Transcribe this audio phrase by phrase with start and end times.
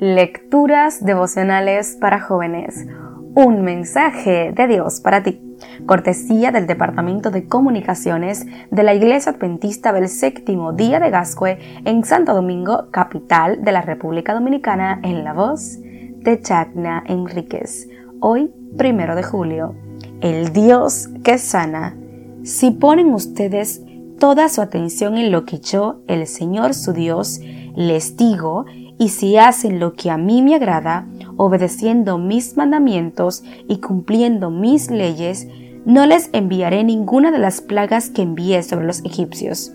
[0.00, 2.86] Lecturas devocionales para jóvenes.
[3.34, 5.42] Un mensaje de Dios para ti.
[5.86, 12.04] Cortesía del Departamento de Comunicaciones de la Iglesia Adventista del Séptimo Día de Gascue en
[12.04, 17.88] Santo Domingo, capital de la República Dominicana, en la voz de Chagna Enríquez.
[18.20, 19.74] Hoy, primero de julio.
[20.20, 21.96] El Dios que sana.
[22.44, 23.82] Si ponen ustedes
[24.20, 27.40] toda su atención en lo que yo, el Señor su Dios,
[27.74, 28.64] les digo,
[28.98, 31.06] y si hacen lo que a mí me agrada,
[31.36, 35.46] obedeciendo mis mandamientos y cumpliendo mis leyes,
[35.84, 39.72] no les enviaré ninguna de las plagas que envié sobre los egipcios,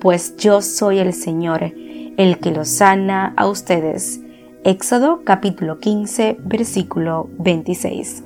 [0.00, 1.72] pues yo soy el Señor,
[2.16, 4.20] el que los sana a ustedes.
[4.64, 8.24] Éxodo capítulo 15 versículo 26.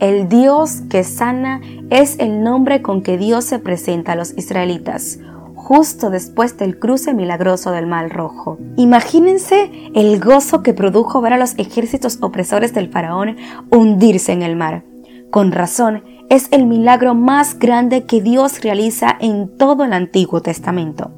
[0.00, 5.18] El Dios que sana es el nombre con que Dios se presenta a los israelitas,
[5.64, 8.58] justo después del cruce milagroso del Mar Rojo.
[8.76, 13.36] Imagínense el gozo que produjo ver a los ejércitos opresores del faraón
[13.70, 14.84] hundirse en el mar.
[15.30, 21.12] Con razón, es el milagro más grande que Dios realiza en todo el Antiguo Testamento.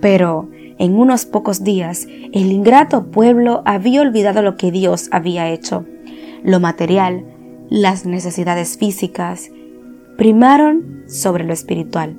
[0.00, 5.84] Pero, en unos pocos días, el ingrato pueblo había olvidado lo que Dios había hecho.
[6.42, 7.24] Lo material,
[7.70, 9.48] las necesidades físicas,
[10.16, 12.16] primaron sobre lo espiritual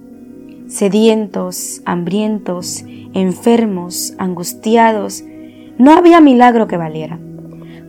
[0.68, 5.24] sedientos, hambrientos, enfermos, angustiados.
[5.78, 7.20] No había milagro que valiera.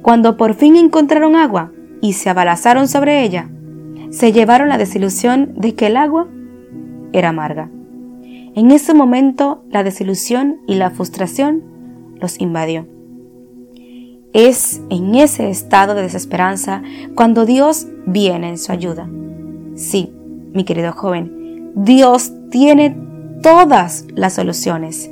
[0.03, 3.51] Cuando por fin encontraron agua y se abalazaron sobre ella,
[4.11, 6.29] se llevaron la desilusión de que el agua
[7.13, 7.71] era amarga.
[8.55, 11.63] En ese momento la desilusión y la frustración
[12.21, 12.87] los invadió.
[14.33, 16.83] Es en ese estado de desesperanza
[17.15, 19.09] cuando Dios viene en su ayuda.
[19.75, 20.13] Sí,
[20.53, 21.38] mi querido joven,
[21.75, 22.97] Dios tiene
[23.43, 25.11] todas las soluciones.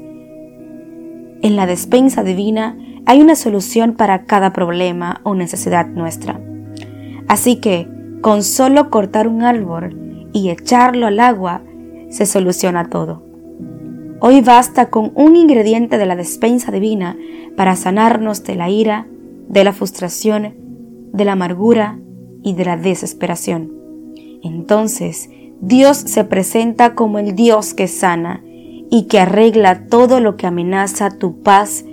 [1.42, 2.76] En la despensa divina
[3.06, 6.40] hay una solución para cada problema o necesidad nuestra.
[7.28, 7.88] Así que,
[8.20, 11.62] con solo cortar un árbol y echarlo al agua,
[12.08, 13.22] se soluciona todo.
[14.20, 17.16] Hoy basta con un ingrediente de la despensa divina
[17.56, 19.06] para sanarnos de la ira,
[19.48, 20.54] de la frustración,
[21.12, 22.00] de la amargura
[22.42, 23.72] y de la desesperación.
[24.42, 25.30] Entonces,
[25.60, 28.42] Dios se presenta como el Dios que sana
[28.90, 31.84] y que arregla todo lo que amenaza tu paz,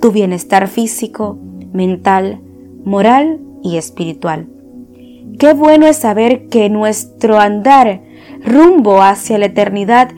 [0.00, 1.38] tu bienestar físico,
[1.72, 2.40] mental,
[2.84, 4.48] moral y espiritual.
[5.38, 8.02] Qué bueno es saber que nuestro andar
[8.44, 10.10] rumbo hacia la eternidad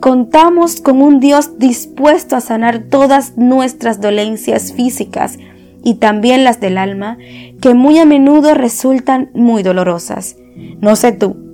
[0.00, 5.38] contamos con un Dios dispuesto a sanar todas nuestras dolencias físicas
[5.82, 7.18] y también las del alma,
[7.60, 10.36] que muy a menudo resultan muy dolorosas.
[10.80, 11.47] No sé tú,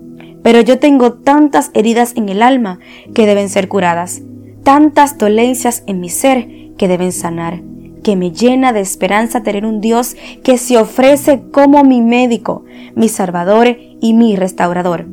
[0.44, 2.78] pero yo tengo tantas heridas en el alma
[3.14, 4.20] que deben ser curadas,
[4.62, 6.46] tantas dolencias en mi ser
[6.76, 7.62] que deben sanar,
[8.02, 13.08] que me llena de esperanza tener un Dios que se ofrece como mi médico, mi
[13.08, 15.06] salvador y mi restaurador.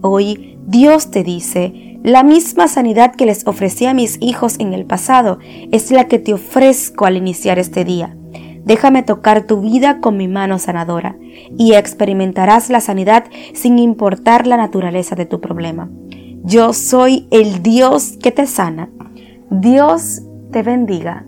[0.00, 4.86] Hoy Dios te dice, la misma sanidad que les ofrecí a mis hijos en el
[4.86, 5.38] pasado
[5.70, 8.17] es la que te ofrezco al iniciar este día.
[8.64, 11.16] Déjame tocar tu vida con mi mano sanadora
[11.56, 13.24] y experimentarás la sanidad
[13.54, 15.90] sin importar la naturaleza de tu problema.
[16.44, 18.90] Yo soy el Dios que te sana.
[19.50, 21.27] Dios te bendiga.